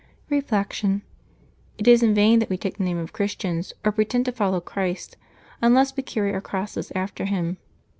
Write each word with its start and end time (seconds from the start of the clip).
Reflection.— 0.31 1.03
It 1.77 1.87
is 1.87 2.01
in 2.01 2.15
vain 2.15 2.39
that 2.39 2.49
we 2.49 2.57
take 2.57 2.79
the 2.79 2.83
name 2.83 2.97
of 2.97 3.13
Christians, 3.13 3.71
or 3.85 3.91
pretend 3.91 4.25
to 4.25 4.31
follow 4.31 4.59
Christ, 4.59 5.15
unless 5.61 5.95
we 5.95 6.01
carry 6.01 6.33
our 6.33 6.41
crosses 6.41 6.91
after 6.95 7.25
Him. 7.25 7.57